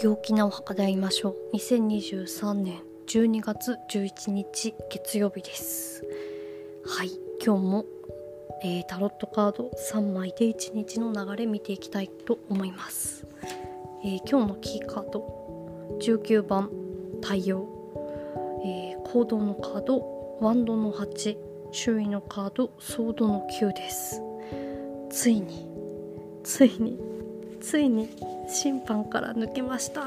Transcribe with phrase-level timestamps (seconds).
[0.00, 1.56] 陽気なお墓で会いましょう。
[1.56, 6.04] 2023年12月11日月曜日です。
[6.86, 7.10] はい
[7.44, 7.84] 今日も、
[8.62, 13.26] えー、タロットカード3枚で1日の流れ見ていきたいと思います、
[14.04, 16.70] えー、今日のキーカード19番
[17.20, 17.66] 太陽、
[18.64, 21.36] えー、行動のカードワンドの8
[21.72, 24.22] 周囲のカードソードの9です。
[25.10, 25.68] ついに
[26.44, 27.17] ついに
[27.68, 28.08] ついに
[28.48, 30.02] 審判から抜けました。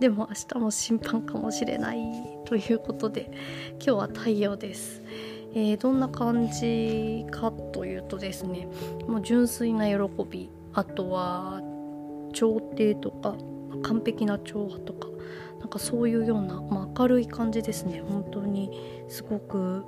[0.00, 2.00] でも明日も審判かもしれない
[2.46, 3.30] ということで
[3.74, 5.00] 今日は太陽です、
[5.54, 8.66] えー、どんな感じかというとですね
[9.06, 9.96] もう純粋な喜
[10.28, 11.60] びあとは
[12.32, 13.36] 調停とか
[13.84, 15.06] 完璧な調和とか
[15.60, 18.02] なんかそういうような、まあ、明るい感じですね。
[18.06, 19.84] 本当にすごく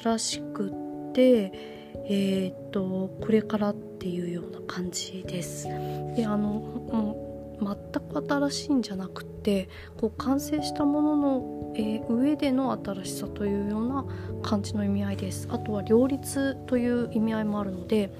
[0.00, 5.68] 新しくってえーと、これからっていうような感じです。
[6.16, 14.04] であのもう全く新しいんじゃなくてこう完成したものの、えー、上での新しさというような
[14.42, 15.48] 感じの意味合いです。
[15.50, 18.12] あとは両立という意味合いもあるので、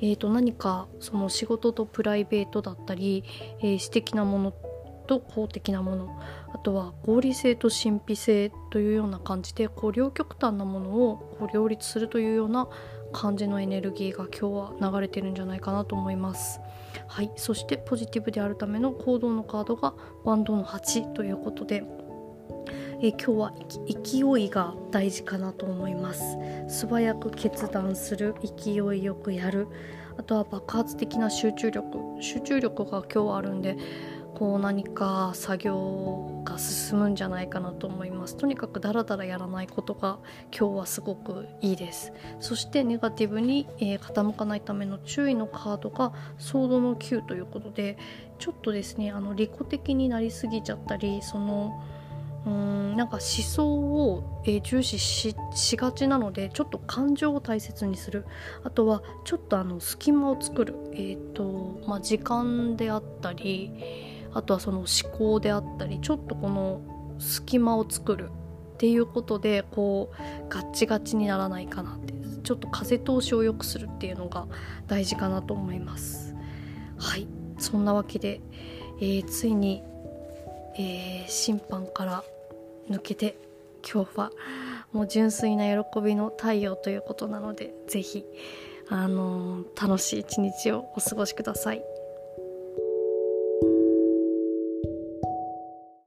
[0.00, 3.24] えー、と何かその仕事とプライベートだったり、
[3.60, 4.54] えー、私的なもの
[5.02, 6.20] と公的なもの
[6.52, 12.68] あとは合理性と神秘性というような感じでこう両極端なものをこう両立するというような
[13.12, 16.60] 感じのエネルギーが今日は流れてるんじゃないかなと思います。
[17.06, 21.84] はいそしてポジティブであるための行動のカードがワンドの8ということで
[23.02, 23.52] え今日は
[23.86, 26.22] 勢いが大事かなと思います。
[26.68, 29.68] 素早く決断する勢いよくやる。
[30.16, 33.76] あとは爆発的な集中力集中力が今日はあるんで
[34.34, 38.36] こう何か作業が進むんじゃないかなと思います。
[38.36, 40.18] とにかくダラダラやらないことが
[40.56, 42.12] 今日はすごくいいです。
[42.40, 47.98] そしてネガティブに、えー、傾かないための注意のカードがソードの9ということで
[48.38, 51.82] ちょっとですねあの利己的になりすぎちゃったりその
[52.44, 55.36] うんなんか思想を、えー、重視し
[55.76, 58.24] がちなのでちょっと感情を大切にする。
[58.64, 66.80] あとはちょっとあの隙間を作る、えーとまあ、時間であったりあとはその思考であったりちょっとこの
[67.18, 68.30] 隙間を作る
[68.74, 74.46] っていうことでこうガッチガチにならないかなってちょっと風通しを良くするっていうのが
[74.88, 76.34] 大事かなと思います
[76.98, 77.28] はい
[77.58, 78.40] そんなわけで、
[79.00, 79.82] えー、ついに、
[80.76, 82.24] えー、審判から
[82.90, 83.36] 抜けて
[83.88, 84.32] 今日は
[84.92, 88.24] もう純粋な喜びの太陽ということなので是非
[88.88, 91.82] あのー、楽しい一日をお過ごしください。